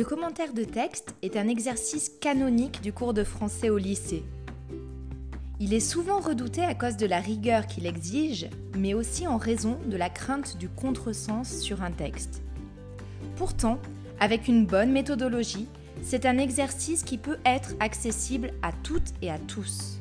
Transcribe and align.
Le 0.00 0.06
commentaire 0.06 0.54
de 0.54 0.64
texte 0.64 1.14
est 1.20 1.36
un 1.36 1.46
exercice 1.46 2.10
canonique 2.22 2.80
du 2.80 2.90
cours 2.90 3.12
de 3.12 3.22
français 3.22 3.68
au 3.68 3.76
lycée. 3.76 4.24
Il 5.58 5.74
est 5.74 5.78
souvent 5.78 6.20
redouté 6.20 6.64
à 6.64 6.74
cause 6.74 6.96
de 6.96 7.04
la 7.04 7.20
rigueur 7.20 7.66
qu'il 7.66 7.84
exige, 7.84 8.48
mais 8.78 8.94
aussi 8.94 9.26
en 9.26 9.36
raison 9.36 9.76
de 9.84 9.98
la 9.98 10.08
crainte 10.08 10.56
du 10.56 10.70
contresens 10.70 11.60
sur 11.60 11.82
un 11.82 11.90
texte. 11.90 12.40
Pourtant, 13.36 13.78
avec 14.20 14.48
une 14.48 14.64
bonne 14.64 14.90
méthodologie, 14.90 15.68
c'est 16.00 16.24
un 16.24 16.38
exercice 16.38 17.02
qui 17.02 17.18
peut 17.18 17.38
être 17.44 17.74
accessible 17.78 18.52
à 18.62 18.72
toutes 18.82 19.12
et 19.20 19.30
à 19.30 19.38
tous. 19.38 20.00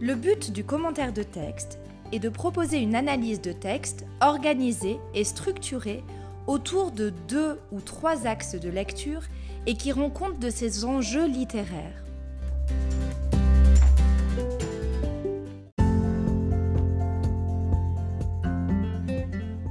Le 0.00 0.14
but 0.14 0.52
du 0.52 0.64
commentaire 0.64 1.12
de 1.12 1.22
texte 1.22 1.78
est 2.12 2.18
de 2.18 2.30
proposer 2.30 2.78
une 2.78 2.94
analyse 2.94 3.42
de 3.42 3.52
texte 3.52 4.06
organisée 4.22 4.96
et 5.12 5.24
structurée 5.24 6.02
autour 6.46 6.90
de 6.90 7.10
deux 7.28 7.58
ou 7.72 7.80
trois 7.80 8.26
axes 8.26 8.54
de 8.54 8.68
lecture 8.68 9.22
et 9.66 9.74
qui 9.74 9.92
rend 9.92 10.10
compte 10.10 10.38
de 10.38 10.50
ses 10.50 10.84
enjeux 10.84 11.26
littéraires. 11.26 12.04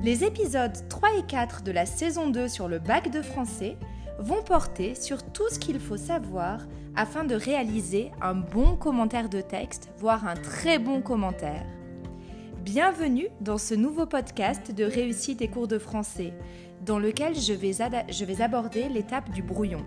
Les 0.04 0.26
épisodes 0.26 0.74
3 0.90 1.10
et 1.20 1.24
4 1.26 1.64
de 1.64 1.72
la 1.72 1.86
saison 1.86 2.30
2 2.30 2.50
sur 2.50 2.68
le 2.68 2.80
bac 2.80 3.10
de 3.10 3.22
français 3.22 3.78
vont 4.20 4.44
porter 4.44 4.96
sur 4.96 5.24
tout 5.24 5.50
ce 5.50 5.58
qu'il 5.58 5.80
faut 5.80 5.96
savoir 5.96 6.60
afin 6.96 7.24
de 7.24 7.36
réaliser 7.36 8.12
un 8.22 8.36
bon 8.36 8.76
commentaire 8.76 9.30
de 9.30 9.40
texte, 9.40 9.90
voire 9.98 10.28
un 10.28 10.36
très 10.36 10.78
bon 10.78 11.02
commentaire. 11.02 11.66
Bienvenue 12.64 13.28
dans 13.42 13.58
ce 13.58 13.74
nouveau 13.74 14.06
podcast 14.06 14.72
de 14.72 14.86
réussite 14.86 15.42
et 15.42 15.50
cours 15.50 15.68
de 15.68 15.78
français, 15.78 16.34
dans 16.86 16.98
lequel 16.98 17.36
je 17.36 17.52
vais, 17.52 17.74
je 18.10 18.24
vais 18.24 18.42
aborder 18.42 18.88
l'étape 18.88 19.30
du 19.32 19.44
brouillon. 19.44 19.84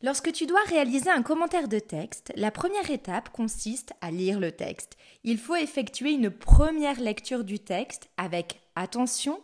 Lorsque 0.00 0.32
tu 0.32 0.46
dois 0.46 0.62
réaliser 0.68 1.10
un 1.10 1.22
commentaire 1.22 1.68
de 1.68 1.78
texte, 1.78 2.32
la 2.34 2.50
première 2.50 2.90
étape 2.90 3.28
consiste 3.28 3.92
à 4.00 4.10
lire 4.10 4.40
le 4.40 4.52
texte. 4.52 4.96
Il 5.22 5.36
faut 5.36 5.56
effectuer 5.56 6.12
une 6.12 6.30
première 6.30 6.98
lecture 6.98 7.44
du 7.44 7.58
texte 7.58 8.08
avec 8.16 8.62
attention 8.74 9.38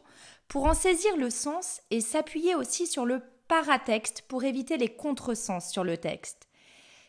pour 0.48 0.64
en 0.64 0.75
saisir 0.75 1.19
le 1.19 1.28
sens 1.28 1.83
et 1.91 2.00
s'appuyer 2.00 2.55
aussi 2.55 2.86
sur 2.86 3.05
le 3.05 3.20
paratexte 3.47 4.23
pour 4.27 4.45
éviter 4.45 4.77
les 4.77 4.89
contresens 4.89 5.70
sur 5.70 5.84
le 5.84 5.98
texte. 5.98 6.45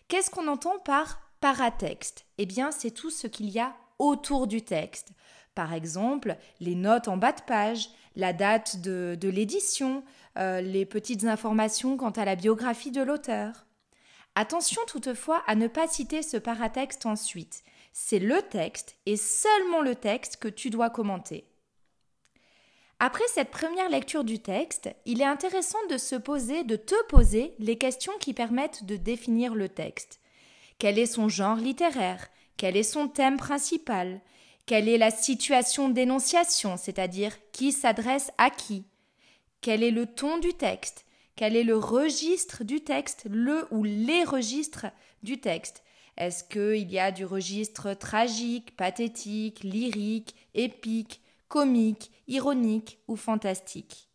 Qu'est-ce 0.08 0.30
qu'on 0.30 0.47
entend 0.47 0.80
par 0.80 1.19
paratexte? 1.41 2.25
Eh 2.38 2.45
bien, 2.45 2.72
c'est 2.72 2.91
tout 2.91 3.09
ce 3.09 3.27
qu'il 3.27 3.50
y 3.50 3.59
a 3.59 3.75
autour 4.00 4.47
du 4.47 4.61
texte. 4.61 5.09
Par 5.53 5.73
exemple, 5.73 6.38
les 6.61 6.75
notes 6.75 7.09
en 7.09 7.17
bas 7.17 7.33
de 7.33 7.41
page, 7.41 7.89
la 8.16 8.31
date 8.31 8.80
de, 8.80 9.17
l'édition, 9.23 10.03
euh, 10.38 10.61
les 10.61 10.86
petites 10.86 11.25
informations 11.25 11.97
quant 11.97 12.11
à 12.11 12.23
la 12.23 12.36
biographie 12.36 12.91
de 12.91 13.02
l'auteur. 13.02 13.66
Attention 14.36 14.81
toutefois 14.88 15.44
à 15.45 15.55
ne 15.55 15.67
pas 15.67 15.88
citer 15.88 16.21
ce 16.21 16.38
paratexte 16.38 17.05
ensuite. 17.05 17.64
C'est 17.92 18.19
le 18.19 18.42
texte 18.44 18.95
et 19.05 19.17
seulement 19.17 19.81
le 19.81 19.95
texte 19.95 20.38
que 20.38 20.47
tu 20.47 20.69
dois 20.69 20.89
commenter. 20.89 21.49
Après 22.99 23.27
cette 23.27 23.51
première 23.51 23.89
lecture 23.89 24.23
du 24.23 24.39
texte, 24.39 24.89
il 25.05 25.21
est 25.21 25.25
intéressant 25.25 25.77
de 25.89 25.97
se 25.97 26.15
poser, 26.15 26.63
de 26.63 26.75
te 26.75 26.95
poser 27.09 27.53
les 27.59 27.77
questions 27.77 28.13
qui 28.19 28.33
permettent 28.33 28.85
de 28.85 28.95
définir 28.95 29.53
le 29.53 29.69
texte. 29.69 30.19
Quel 30.79 30.97
est 30.97 31.05
son 31.05 31.29
genre 31.29 31.57
littéraire? 31.57 32.27
Quel 32.57 32.75
est 32.75 32.81
son 32.81 33.07
thème 33.07 33.37
principal? 33.37 34.19
Quelle 34.65 34.89
est 34.89 34.97
la 34.97 35.11
situation 35.11 35.89
d'énonciation, 35.89 36.75
c'est-à-dire 36.75 37.37
qui 37.52 37.71
s'adresse 37.71 38.31
à 38.39 38.49
qui? 38.49 38.83
Quel 39.61 39.83
est 39.83 39.91
le 39.91 40.07
ton 40.07 40.39
du 40.39 40.53
texte? 40.53 41.05
Quel 41.36 41.55
est 41.55 41.63
le 41.63 41.77
registre 41.77 42.63
du 42.63 42.81
texte, 42.81 43.27
le 43.30 43.67
ou 43.69 43.83
les 43.83 44.23
registres 44.23 44.87
du 45.21 45.39
texte? 45.39 45.83
Est-ce 46.17 46.43
qu'il 46.43 46.91
y 46.91 46.97
a 46.97 47.11
du 47.11 47.25
registre 47.25 47.93
tragique, 47.93 48.75
pathétique, 48.75 49.63
lyrique, 49.63 50.36
épique? 50.55 51.21
Comique, 51.47 52.11
ironique 52.27 52.99
ou 53.08 53.15
fantastique. 53.15 54.09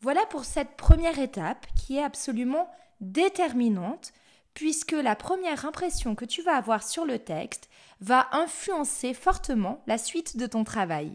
Voilà 0.00 0.26
pour 0.26 0.44
cette 0.44 0.76
première 0.76 1.18
étape 1.18 1.66
qui 1.74 1.96
est 1.96 2.02
absolument 2.02 2.70
déterminante 3.00 4.12
puisque 4.54 4.92
la 4.92 5.16
première 5.16 5.66
impression 5.66 6.14
que 6.14 6.24
tu 6.24 6.42
vas 6.42 6.56
avoir 6.56 6.82
sur 6.82 7.04
le 7.04 7.18
texte 7.18 7.68
va 8.00 8.28
influencer 8.32 9.14
fortement 9.14 9.82
la 9.86 9.98
suite 9.98 10.36
de 10.36 10.46
ton 10.46 10.64
travail. 10.64 11.12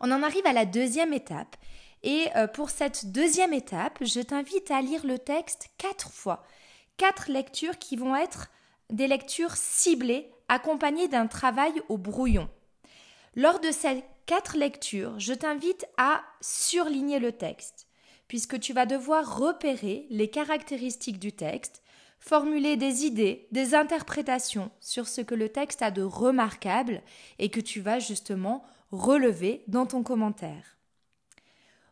On 0.00 0.10
en 0.10 0.22
arrive 0.22 0.46
à 0.46 0.52
la 0.52 0.66
deuxième 0.66 1.12
étape 1.12 1.56
et 2.02 2.28
euh, 2.36 2.46
pour 2.46 2.70
cette 2.70 3.12
deuxième 3.12 3.52
étape, 3.52 3.98
je 4.02 4.20
t'invite 4.20 4.70
à 4.70 4.82
lire 4.82 5.06
le 5.06 5.18
texte 5.18 5.70
quatre 5.78 6.10
fois. 6.10 6.44
Quatre 6.98 7.30
lectures 7.30 7.78
qui 7.78 7.96
vont 7.96 8.14
être 8.14 8.48
des 8.90 9.08
lectures 9.08 9.56
ciblées 9.56 10.30
accompagnées 10.48 11.08
d'un 11.08 11.26
travail 11.26 11.72
au 11.88 11.98
brouillon. 11.98 12.48
Lors 13.36 13.60
de 13.60 13.70
ces 13.70 14.02
quatre 14.24 14.56
lectures, 14.56 15.20
je 15.20 15.34
t'invite 15.34 15.86
à 15.98 16.22
surligner 16.40 17.18
le 17.18 17.32
texte, 17.32 17.86
puisque 18.28 18.58
tu 18.58 18.72
vas 18.72 18.86
devoir 18.86 19.38
repérer 19.38 20.06
les 20.08 20.30
caractéristiques 20.30 21.18
du 21.18 21.32
texte, 21.32 21.82
formuler 22.18 22.78
des 22.78 23.04
idées, 23.04 23.46
des 23.52 23.74
interprétations 23.74 24.70
sur 24.80 25.06
ce 25.06 25.20
que 25.20 25.34
le 25.34 25.50
texte 25.50 25.82
a 25.82 25.90
de 25.90 26.02
remarquable 26.02 27.02
et 27.38 27.50
que 27.50 27.60
tu 27.60 27.82
vas 27.82 27.98
justement 27.98 28.64
relever 28.90 29.64
dans 29.68 29.84
ton 29.84 30.02
commentaire. 30.02 30.78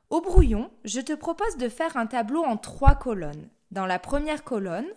Au 0.08 0.22
brouillon, 0.22 0.70
je 0.84 1.00
te 1.00 1.12
propose 1.12 1.58
de 1.58 1.68
faire 1.68 1.98
un 1.98 2.06
tableau 2.06 2.42
en 2.42 2.56
trois 2.56 2.94
colonnes. 2.94 3.50
Dans 3.70 3.86
la 3.86 3.98
première 3.98 4.44
colonne, 4.44 4.88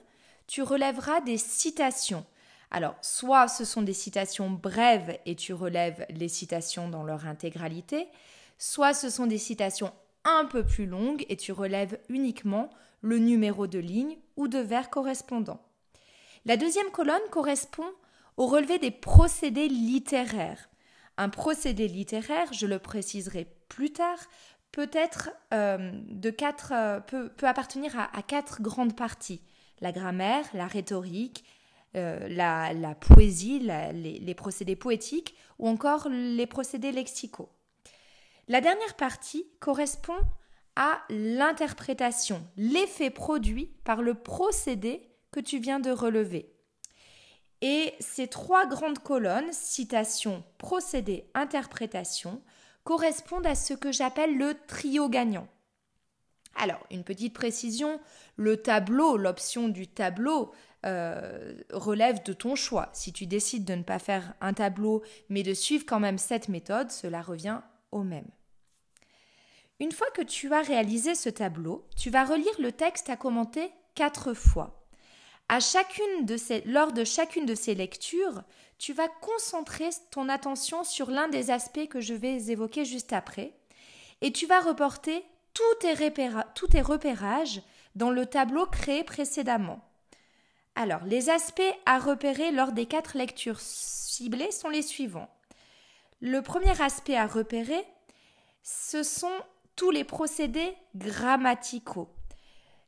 tu 0.48 0.62
relèveras 0.62 1.20
des 1.22 1.38
citations, 1.38 2.26
alors, 2.70 2.96
soit 3.02 3.48
ce 3.48 3.64
sont 3.64 3.82
des 3.82 3.94
citations 3.94 4.50
brèves 4.50 5.18
et 5.26 5.36
tu 5.36 5.54
relèves 5.54 6.06
les 6.10 6.28
citations 6.28 6.90
dans 6.90 7.04
leur 7.04 7.26
intégralité, 7.26 8.08
soit 8.58 8.94
ce 8.94 9.10
sont 9.10 9.26
des 9.26 9.38
citations 9.38 9.94
un 10.26 10.46
peu 10.46 10.66
plus 10.66 10.86
longues 10.86 11.26
et 11.30 11.38
tu 11.38 11.52
relèves 11.54 11.98
uniquement 12.10 12.70
le 13.02 13.20
numéro 13.20 13.68
de 13.68 13.80
ligne 13.80 14.18
ou 14.36 14.48
de 14.48 14.60
vers 14.60 14.90
correspondant. 14.90 15.62
La 16.46 16.58
deuxième 16.58 16.92
colonne 16.92 17.22
correspond 17.32 17.90
au 18.36 18.48
relevé 18.48 18.80
des 18.80 18.92
procédés 18.92 19.70
littéraires. 19.70 20.70
Un 21.18 21.30
procédé 21.30 21.88
littéraire, 21.88 22.52
je 22.52 22.68
le 22.68 22.80
préciserai 22.80 23.48
plus 23.70 23.92
tard, 23.92 24.20
peut 24.72 24.90
être 24.92 25.30
euh, 25.54 25.92
de 26.10 26.30
quatre, 26.30 26.74
euh, 26.74 27.00
peut, 27.00 27.32
appartenir 27.42 27.98
à 27.98 28.22
quatre 28.22 28.62
grandes 28.62 28.96
parties 28.96 29.42
la 29.82 29.92
grammaire, 29.92 30.46
la 30.54 30.68
rhétorique, 30.68 31.44
euh, 31.98 32.28
la, 32.30 32.96
poésie, 32.96 33.60
les, 33.60 34.36
procédés 34.36 34.76
poétiques 34.76 35.36
ou 35.60 35.68
encore 35.68 36.08
les 36.10 36.46
procédés 36.46 36.92
lexicaux. 36.92 37.50
La 38.48 38.62
dernière 38.62 38.96
partie 38.96 39.46
correspond 39.60 40.20
à 40.76 41.02
l'interprétation, 41.10 42.48
l'effet 42.56 43.10
produit 43.10 43.72
par 43.84 44.02
le 44.02 44.14
procédé 44.14 45.10
que 45.32 45.40
tu 45.40 45.60
viens 45.60 45.80
de 45.80 45.92
relever. 45.92 46.54
Et 47.62 47.94
ces 48.00 48.28
trois 48.28 48.68
grandes 48.68 49.00
colonnes, 49.00 49.52
citation, 49.52 50.44
procédé, 50.60 51.30
interprétation, 51.34 52.42
correspondent 52.84 53.48
à 53.48 53.56
ce 53.56 53.74
que 53.74 53.92
j'appelle 53.92 54.38
le 54.38 54.54
trio 54.68 55.10
gagnant. 55.10 55.48
Alors, 56.56 56.86
une 56.92 57.04
petite 57.04 57.34
précision, 57.34 58.00
le 58.36 58.58
tableau, 58.58 59.18
l'option 59.18 59.70
du 59.70 59.88
tableau, 59.88 60.52
euh, 60.88 61.54
relève 61.72 62.24
de 62.24 62.34
ton 62.34 62.56
choix. 62.56 62.90
Si 62.94 63.12
tu 63.12 63.26
décides 63.26 63.66
de 63.66 63.76
ne 63.76 63.84
pas 63.84 64.00
faire 64.00 64.34
un 64.42 64.54
tableau, 64.54 65.04
mais 65.30 65.44
de 65.44 65.54
suivre 65.54 65.86
quand 65.86 66.00
même 66.00 66.18
cette 66.18 66.48
méthode, 66.48 66.92
cela 66.92 67.22
revient 67.22 67.60
au 67.92 68.04
même. 68.04 68.28
Une 69.80 69.92
fois 69.92 70.08
que 70.16 70.22
tu 70.22 70.52
as 70.54 70.62
réalisé 70.62 71.14
ce 71.14 71.30
tableau, 71.30 71.86
tu 71.96 72.10
vas 72.10 72.26
relire 72.26 72.60
le 72.60 72.72
texte 72.72 73.10
à 73.10 73.18
commenter 73.18 73.70
quatre 73.96 74.34
fois. 74.34 74.88
À 75.50 75.60
chacune 75.60 76.26
de 76.26 76.36
ces, 76.36 76.62
lors 76.62 76.92
de 76.92 77.04
chacune 77.04 77.46
de 77.46 77.56
ces 77.56 77.76
lectures, 77.76 78.42
tu 78.78 78.94
vas 78.94 79.08
concentrer 79.08 79.90
ton 80.12 80.30
attention 80.30 80.84
sur 80.84 81.12
l'un 81.12 81.28
des 81.28 81.52
aspects 81.52 81.88
que 81.88 82.02
je 82.02 82.14
vais 82.14 82.50
évoquer 82.50 82.86
juste 82.86 83.14
après, 83.14 83.54
et 84.22 84.32
tu 84.32 84.46
vas 84.46 84.62
reporter 84.62 85.24
tous 85.54 86.68
tes 86.68 86.82
repérages 86.82 87.62
dans 87.96 88.10
le 88.10 88.26
tableau 88.26 88.66
créé 88.66 89.04
précédemment. 89.04 89.87
Alors, 90.80 91.04
les 91.06 91.32
aspects 91.32 91.74
à 91.88 91.98
repérer 91.98 92.52
lors 92.52 92.72
des 92.72 92.86
quatre 92.86 93.18
lectures 93.18 93.60
ciblées 93.60 94.52
sont 94.52 94.70
les 94.70 94.84
suivants. 94.84 95.28
Le 96.20 96.44
premier 96.44 96.80
aspect 96.80 97.18
à 97.18 97.26
repérer, 97.26 97.84
ce 98.62 99.02
sont 99.02 99.34
tous 99.76 99.90
les 99.90 100.04
procédés 100.04 100.76
grammaticaux. 100.96 102.14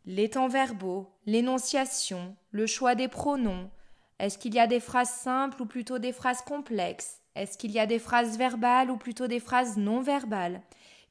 Les 0.06 0.30
temps 0.30 0.50
verbaux, 0.50 1.10
l'énonciation, 1.26 2.36
le 2.52 2.68
choix 2.68 2.94
des 2.94 3.08
pronoms. 3.08 3.72
Est-ce 4.20 4.38
qu'il 4.38 4.54
y 4.54 4.60
a 4.60 4.68
des 4.68 4.80
phrases 4.80 5.10
simples 5.10 5.60
ou 5.64 5.66
plutôt 5.66 5.98
des 5.98 6.14
phrases 6.14 6.44
complexes? 6.44 7.22
Est-ce 7.34 7.58
qu'il 7.58 7.72
y 7.72 7.80
a 7.80 7.88
des 7.88 7.98
phrases 7.98 8.38
verbales 8.38 8.92
ou 8.92 8.98
plutôt 8.98 9.26
des 9.26 9.40
phrases 9.40 9.78
non 9.78 10.02
verbales? 10.02 10.62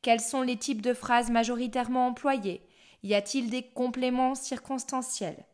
Quels 0.00 0.20
sont 0.20 0.42
les 0.42 0.56
types 0.56 0.82
de 0.82 0.94
phrases 0.94 1.28
majoritairement 1.28 2.06
employés 2.06 2.62
Y 3.02 3.16
a-t-il 3.16 3.50
des 3.50 3.64
compléments 3.64 4.36
circonstanciels? 4.36 5.44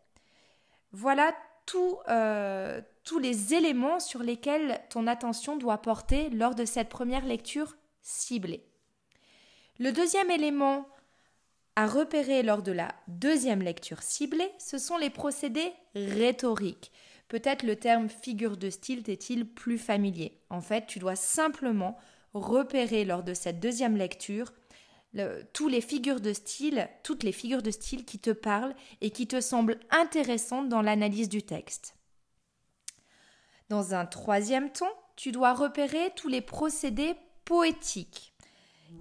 Voilà 0.97 1.35
euh, 2.09 2.81
tous 3.03 3.19
les 3.19 3.53
éléments 3.53 3.99
sur 3.99 4.23
lesquels 4.23 4.81
ton 4.91 5.09
attention 5.09 5.57
doit 5.57 5.83
porter 5.83 6.31
lors 6.31 6.55
de 6.55 6.65
cette 6.65 6.89
première 6.89 7.25
lecture 7.25 7.75
ciblée. 8.01 8.65
Le 9.81 9.91
deuxième 9.91 10.31
élément 10.31 10.87
à 11.75 11.89
repérer 11.89 12.45
lors 12.45 12.63
de 12.63 12.71
la 12.71 12.95
deuxième 13.09 13.61
lecture 13.61 14.03
ciblée, 14.03 14.53
ce 14.59 14.79
sont 14.79 14.97
les 14.97 15.11
procédés 15.11 15.73
rhétoriques. 15.97 16.93
Peut-être 17.27 17.65
le 17.65 17.75
terme 17.75 18.09
figure 18.09 18.57
de 18.57 18.71
style 18.71 19.03
t'est-il 19.03 19.49
plus 19.49 19.79
familier. 19.79 20.39
En 20.49 20.61
fait, 20.61 20.87
tu 20.87 21.01
dois 21.01 21.17
simplement 21.17 21.99
repérer 22.35 23.05
lors 23.05 23.25
de 23.25 23.35
cette 23.35 23.59
deuxième 23.59 23.97
lecture 23.97 24.53
tous 25.53 25.69
les 25.69 25.81
figures 25.81 26.21
de 26.21 26.33
style, 26.33 26.89
toutes 27.03 27.23
les 27.23 27.33
figures 27.33 27.63
de 27.63 27.71
style 27.71 28.05
qui 28.05 28.19
te 28.19 28.31
parlent 28.31 28.75
et 29.01 29.11
qui 29.11 29.27
te 29.27 29.41
semblent 29.41 29.79
intéressantes 29.91 30.69
dans 30.69 30.83
l'analyse 30.83 31.29
du 31.29 31.43
texte. 31.43 31.97
Dans 33.69 33.95
un 33.95 34.07
troisième 34.07 34.71
temps, 34.71 34.93
tu 35.17 35.33
dois 35.33 35.55
repérer 35.55 36.13
tous 36.17 36.29
les 36.29 36.41
procédés 36.41 37.15
poétiques. 37.45 38.35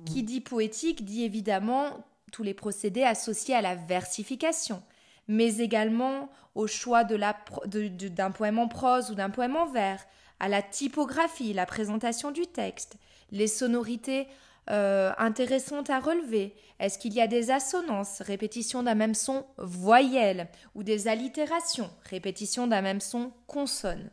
Qui 0.05 0.23
dit 0.23 0.41
poétique 0.41 1.05
dit 1.05 1.23
évidemment 1.23 2.05
tous 2.31 2.43
les 2.43 2.53
procédés 2.53 3.03
associés 3.03 3.55
à 3.55 3.61
la 3.61 3.75
versification, 3.75 4.83
mais 5.27 5.57
également 5.57 6.29
au 6.55 6.67
choix 6.67 7.03
d'un 7.03 8.31
poème 8.31 8.59
en 8.59 8.67
prose 8.67 9.11
ou 9.11 9.15
d'un 9.15 9.29
poème 9.29 9.55
en 9.55 9.65
vers, 9.67 10.03
à 10.39 10.49
la 10.49 10.61
typographie, 10.61 11.53
la 11.53 11.65
présentation 11.65 12.31
du 12.31 12.47
texte, 12.47 12.97
les 13.31 13.47
sonorités 13.47 14.27
euh, 14.69 15.11
à 15.17 15.99
relever. 15.99 16.55
Est-ce 16.79 16.97
qu'il 16.97 17.13
y 17.13 17.21
a 17.21 17.27
des 17.27 17.51
assonances, 17.51 18.21
répétition 18.21 18.83
d'un 18.83 18.95
même 18.95 19.15
son 19.15 19.45
voyelle, 19.57 20.49
ou 20.75 20.83
des 20.83 21.07
allitérations, 21.07 21.89
répétition 22.09 22.67
d'un 22.67 22.81
même 22.81 23.01
son 23.01 23.31
consonne. 23.47 24.09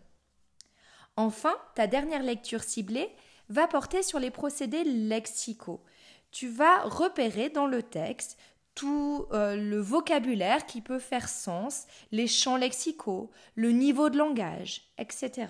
Enfin, 1.16 1.54
ta 1.74 1.86
dernière 1.86 2.22
lecture 2.22 2.62
ciblée 2.62 3.10
va 3.48 3.66
porter 3.66 4.02
sur 4.02 4.18
les 4.18 4.30
procédés 4.30 4.84
lexicaux. 4.84 5.82
Tu 6.30 6.48
vas 6.48 6.82
repérer 6.82 7.50
dans 7.50 7.66
le 7.66 7.82
texte 7.82 8.38
tout 8.74 9.26
euh, 9.32 9.56
le 9.56 9.78
vocabulaire 9.80 10.64
qui 10.66 10.80
peut 10.80 11.00
faire 11.00 11.28
sens, 11.28 11.86
les 12.12 12.26
champs 12.26 12.56
lexicaux, 12.56 13.30
le 13.56 13.72
niveau 13.72 14.08
de 14.08 14.16
langage, 14.16 14.82
etc. 14.96 15.48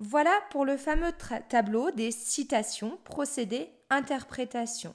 Voilà 0.00 0.32
pour 0.50 0.64
le 0.64 0.76
fameux 0.76 1.12
tableau 1.48 1.90
des 1.92 2.10
citations, 2.10 2.98
procédés, 3.04 3.70
interprétations. 3.90 4.94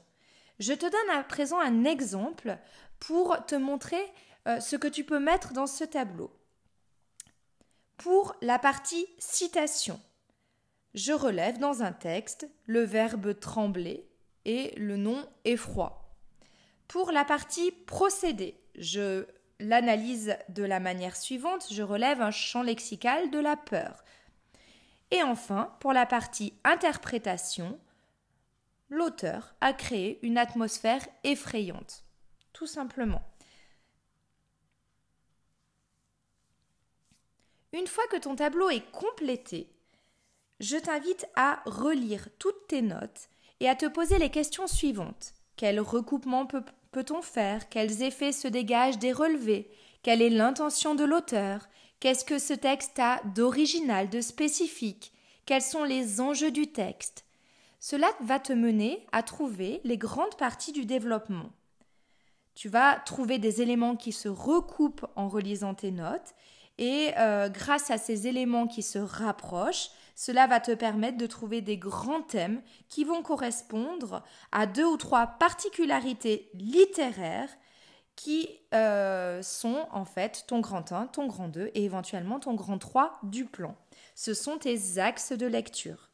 Je 0.60 0.74
te 0.74 0.86
donne 0.86 1.18
à 1.18 1.24
présent 1.24 1.60
un 1.60 1.86
exemple 1.86 2.58
pour 3.00 3.46
te 3.46 3.56
montrer 3.56 4.02
euh, 4.48 4.60
ce 4.60 4.76
que 4.76 4.88
tu 4.88 5.04
peux 5.04 5.20
mettre 5.20 5.54
dans 5.54 5.68
ce 5.68 5.86
tableau. 5.86 6.32
Pour 7.98 8.36
la 8.42 8.60
partie 8.60 9.06
citation, 9.18 10.00
je 10.94 11.14
relève 11.14 11.60
dans 11.60 11.84
un 11.84 11.92
texte 11.92 12.50
le 12.66 12.82
verbe 12.82 13.40
trembler 13.40 14.10
et 14.46 14.74
le 14.78 14.98
nom 14.98 15.26
effroi. 15.46 16.16
Pour 16.88 17.12
la 17.12 17.24
partie 17.24 17.72
procédé, 17.72 18.60
je 18.76 19.28
l'analyse 19.60 20.36
de 20.50 20.64
la 20.64 20.80
manière 20.80 21.16
suivante, 21.16 21.68
je 21.72 21.84
relève 21.84 22.22
un 22.22 22.32
champ 22.32 22.64
lexical 22.64 23.30
de 23.30 23.40
la 23.40 23.58
peur. 23.58 24.04
Et 25.12 25.24
enfin, 25.24 25.76
pour 25.80 25.94
la 25.94 26.06
partie 26.06 26.54
interprétation, 26.64 27.80
l'auteur 28.90 29.56
a 29.62 29.74
créé 29.74 30.20
une 30.22 30.38
atmosphère 30.38 31.06
effrayante. 31.24 32.04
Tout 32.54 32.68
simplement. 32.68 33.24
Une 37.72 37.88
fois 37.88 38.06
que 38.12 38.18
ton 38.18 38.36
tableau 38.36 38.70
est 38.70 38.92
complété, 38.92 39.72
je 40.60 40.76
t'invite 40.76 41.28
à 41.36 41.62
relire 41.66 42.28
toutes 42.40 42.68
tes 42.68 42.82
notes 42.82 43.30
et 43.60 43.70
à 43.70 43.76
te 43.76 43.86
poser 43.86 44.18
les 44.18 44.32
questions 44.32 44.68
suivantes. 44.68 45.34
Quel 45.56 45.80
recoupement 45.80 46.46
peut-on 46.46 47.22
faire? 47.22 47.70
Quels 47.70 48.02
effets 48.02 48.32
se 48.32 48.48
dégagent 48.48 48.98
des 48.98 49.14
relevés? 49.14 49.72
Quelle 50.02 50.22
est 50.22 50.30
l'intention 50.30 50.96
de 50.96 51.04
l'auteur? 51.04 51.69
Qu'est-ce 52.00 52.24
que 52.24 52.40
ce 52.40 52.54
texte 52.54 52.98
a 53.00 53.22
d'original, 53.36 54.10
de 54.10 54.22
spécifique? 54.22 55.12
Quels 55.46 55.62
sont 55.62 55.84
les 55.84 56.22
enjeux 56.22 56.52
du 56.52 56.68
texte? 56.68 57.26
Cela 57.82 58.08
va 58.22 58.40
te 58.40 58.54
mener 58.54 59.06
à 59.12 59.22
trouver 59.22 59.82
les 59.84 59.98
grandes 59.98 60.38
parties 60.38 60.72
du 60.72 60.86
développement. 60.86 61.50
Tu 62.56 62.70
vas 62.70 62.96
trouver 63.06 63.38
des 63.38 63.62
éléments 63.62 63.98
qui 63.98 64.14
se 64.14 64.30
recoupent 64.30 65.06
en 65.18 65.28
relisant 65.28 65.74
tes 65.74 65.92
notes 65.92 66.36
et 66.78 67.12
euh, 67.18 67.50
grâce 67.50 67.92
à 67.92 67.98
ces 67.98 68.28
éléments 68.28 68.68
qui 68.68 68.82
se 68.82 69.00
rapprochent, 69.00 69.90
cela 70.16 70.48
va 70.48 70.62
te 70.62 70.74
permettre 70.74 71.18
de 71.18 71.28
trouver 71.28 71.60
des 71.60 71.78
grands 71.78 72.22
thèmes 72.22 72.62
qui 72.88 73.04
vont 73.04 73.24
correspondre 73.24 74.24
à 74.54 74.66
deux 74.66 74.86
ou 74.86 74.96
trois 74.96 75.28
particularités 75.28 76.50
littéraires 76.54 77.50
qui 78.20 78.50
euh, 78.74 79.42
sont 79.42 79.88
en 79.92 80.04
fait 80.04 80.44
ton 80.46 80.60
grand 80.60 80.92
1, 80.92 81.08
ton 81.08 81.26
grand 81.26 81.48
2 81.48 81.72
et 81.74 81.86
éventuellement 81.86 82.42
ton 82.42 82.54
grand 82.54 82.78
3 82.78 83.18
du 83.24 83.46
plan. 83.46 83.78
Ce 84.14 84.34
sont 84.34 84.58
tes 84.58 84.98
axes 84.98 85.32
de 85.32 85.48
lecture. 85.48 86.10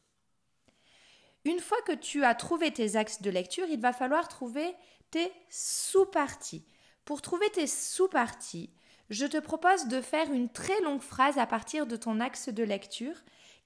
Une 1.44 1.58
fois 1.58 1.78
que 1.84 1.94
tu 1.94 2.22
as 2.24 2.36
trouvé 2.36 2.70
tes 2.72 2.94
axes 2.94 3.22
de 3.22 3.30
lecture, 3.30 3.66
il 3.68 3.80
va 3.80 3.92
falloir 3.92 4.28
trouver 4.28 4.72
tes 5.10 5.32
sous-parties. 5.50 6.64
Pour 7.04 7.22
trouver 7.22 7.50
tes 7.50 7.66
sous-parties, 7.66 8.70
je 9.10 9.26
te 9.26 9.38
propose 9.38 9.88
de 9.88 10.00
faire 10.00 10.30
une 10.30 10.48
très 10.48 10.80
longue 10.82 11.02
phrase 11.02 11.38
à 11.38 11.46
partir 11.46 11.88
de 11.88 11.96
ton 11.96 12.20
axe 12.20 12.50
de 12.50 12.62
lecture 12.62 13.16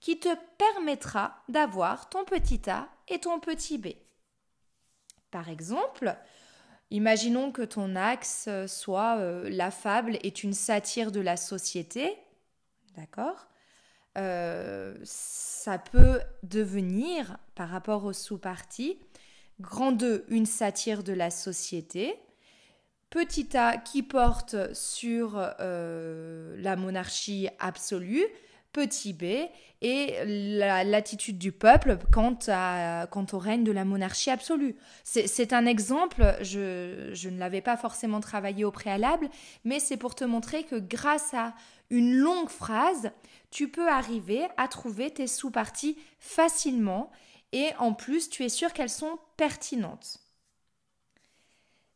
qui 0.01 0.19
te 0.19 0.35
permettra 0.57 1.45
d'avoir 1.51 2.09
ton 2.09 2.25
petit 2.25 2.71
a 2.71 2.89
et 3.07 3.19
ton 3.19 3.39
petit 3.39 3.77
b. 3.77 3.89
Par 5.31 5.51
exemple, 5.51 6.17
Imaginons 6.91 7.53
que 7.53 7.63
ton 7.63 7.95
axe 7.95 8.49
soit 8.67 9.19
euh, 9.19 9.49
la 9.49 9.71
fable 9.71 10.19
est 10.25 10.43
une 10.43 10.55
satire 10.55 11.13
de 11.13 11.21
la 11.21 11.37
société, 11.37 12.17
d'accord 12.97 13.47
euh, 14.19 14.97
Ça 15.05 15.79
peut 15.79 16.21
devenir, 16.43 17.37
par 17.55 17.69
rapport 17.69 18.05
aux 18.05 18.13
sous-parties, 18.13 18.99
grand 19.61 19.93
2, 19.93 20.25
une 20.29 20.47
satire 20.47 21.05
de 21.05 21.13
la 21.13 21.31
société, 21.31 22.19
petit 23.09 23.57
a 23.57 23.77
qui 23.77 24.03
porte 24.03 24.75
sur 24.75 25.35
euh, 25.37 26.57
la 26.59 26.75
monarchie 26.75 27.49
absolue, 27.61 28.27
petit 28.73 29.13
b 29.13 29.25
et 29.83 30.15
l'attitude 30.25 31.39
du 31.39 31.53
peuple 31.53 31.99
quant, 32.13 32.37
quant 32.37 33.27
au 33.33 33.39
règne 33.39 33.65
de 33.65 33.73
la 33.73 33.85
monarchie 33.85 34.31
absolue. 34.31 34.77
C'est 35.05 35.53
un 35.53 35.67
exemple, 35.67 36.37
je, 36.43 37.11
je 37.13 37.29
ne 37.29 37.39
l'avais 37.39 37.63
pas 37.63 37.77
forcément 37.77 38.21
travaillé 38.21 38.65
au 38.65 38.71
préalable, 38.71 39.31
mais 39.65 39.81
c'est 39.81 39.97
pour 39.97 40.15
te 40.15 40.25
montrer 40.25 40.65
que 40.65 40.77
grâce 40.77 41.35
à 41.35 41.55
une 41.89 42.15
longue 42.15 42.51
phrase, 42.51 43.11
tu 43.51 43.69
peux 43.69 43.89
arriver 43.89 44.47
à 44.57 44.69
trouver 44.69 45.11
tes 45.11 45.27
sous-parties 45.27 45.97
facilement 46.19 47.11
et 47.53 47.71
en 47.79 47.93
plus 47.93 48.31
tu 48.31 48.45
es 48.45 48.49
sûr 48.49 48.73
qu'elles 48.73 48.91
sont 48.91 49.19
pertinentes. 49.37 50.19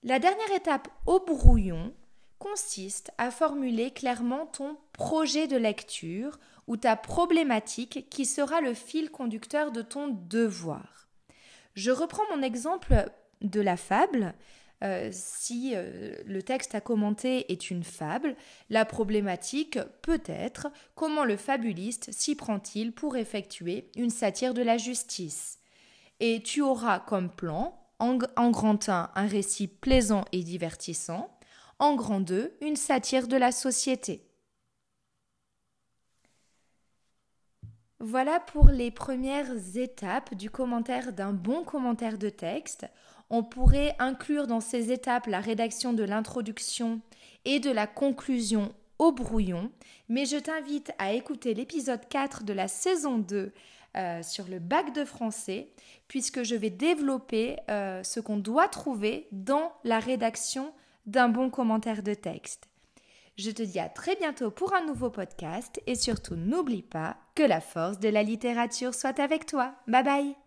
La 0.02 0.18
dernière 0.18 0.52
étape 0.54 0.88
au 1.06 1.20
brouillon 1.20 1.94
consiste 2.38 3.10
à 3.18 3.30
formuler 3.30 3.90
clairement 3.90 4.46
ton 4.46 4.76
projet 4.92 5.46
de 5.46 5.56
lecture 5.56 6.38
ou 6.66 6.76
ta 6.76 6.96
problématique 6.96 8.08
qui 8.10 8.24
sera 8.24 8.60
le 8.60 8.74
fil 8.74 9.10
conducteur 9.10 9.72
de 9.72 9.82
ton 9.82 10.08
devoir. 10.08 11.08
Je 11.74 11.90
reprends 11.90 12.22
mon 12.34 12.42
exemple 12.42 13.10
de 13.40 13.60
la 13.60 13.76
fable. 13.76 14.34
Euh, 14.82 15.08
si 15.12 15.72
euh, 15.74 16.14
le 16.26 16.42
texte 16.42 16.74
à 16.74 16.80
commenter 16.80 17.50
est 17.52 17.70
une 17.70 17.84
fable, 17.84 18.36
la 18.70 18.84
problématique 18.84 19.78
peut 20.02 20.22
être 20.26 20.68
comment 20.94 21.24
le 21.24 21.36
fabuliste 21.36 22.12
s'y 22.12 22.34
prend-il 22.34 22.92
pour 22.92 23.16
effectuer 23.16 23.90
une 23.96 24.10
satire 24.10 24.54
de 24.54 24.62
la 24.62 24.76
justice. 24.76 25.58
Et 26.20 26.42
tu 26.42 26.60
auras 26.60 27.00
comme 27.00 27.30
plan, 27.30 27.80
en, 27.98 28.50
grand 28.50 28.88
1, 28.88 29.10
un 29.14 29.26
récit 29.26 29.68
plaisant 29.68 30.24
et 30.32 30.42
divertissant, 30.42 31.33
en 31.78 31.94
grand 31.94 32.20
2, 32.20 32.56
une 32.60 32.76
satire 32.76 33.28
de 33.28 33.36
la 33.36 33.52
société. 33.52 34.26
Voilà 38.00 38.38
pour 38.38 38.68
les 38.68 38.90
premières 38.90 39.76
étapes 39.76 40.34
du 40.34 40.50
commentaire 40.50 41.12
d'un 41.12 41.32
bon 41.32 41.64
commentaire 41.64 42.18
de 42.18 42.28
texte. 42.28 42.86
On 43.30 43.42
pourrait 43.42 43.96
inclure 43.98 44.46
dans 44.46 44.60
ces 44.60 44.92
étapes 44.92 45.26
la 45.26 45.40
rédaction 45.40 45.94
de 45.94 46.02
l'introduction 46.02 47.00
et 47.46 47.60
de 47.60 47.70
la 47.70 47.86
conclusion 47.86 48.74
au 48.98 49.12
brouillon, 49.12 49.70
mais 50.08 50.26
je 50.26 50.36
t'invite 50.36 50.92
à 50.98 51.12
écouter 51.12 51.54
l'épisode 51.54 52.06
4 52.08 52.44
de 52.44 52.52
la 52.52 52.68
saison 52.68 53.18
2 53.18 53.52
euh, 53.96 54.22
sur 54.22 54.48
le 54.48 54.58
bac 54.58 54.92
de 54.92 55.04
français, 55.04 55.68
puisque 56.06 56.42
je 56.42 56.56
vais 56.56 56.70
développer 56.70 57.56
euh, 57.70 58.02
ce 58.02 58.20
qu'on 58.20 58.36
doit 58.36 58.68
trouver 58.68 59.28
dans 59.32 59.72
la 59.84 59.98
rédaction 59.98 60.72
d'un 61.06 61.28
bon 61.28 61.50
commentaire 61.50 62.02
de 62.02 62.14
texte. 62.14 62.68
Je 63.36 63.50
te 63.50 63.62
dis 63.62 63.80
à 63.80 63.88
très 63.88 64.14
bientôt 64.16 64.50
pour 64.50 64.74
un 64.74 64.86
nouveau 64.86 65.10
podcast 65.10 65.80
et 65.86 65.96
surtout 65.96 66.36
n'oublie 66.36 66.82
pas 66.82 67.16
que 67.34 67.42
la 67.42 67.60
force 67.60 67.98
de 67.98 68.08
la 68.08 68.22
littérature 68.22 68.94
soit 68.94 69.18
avec 69.18 69.46
toi. 69.46 69.74
Bye 69.88 70.04
bye 70.04 70.43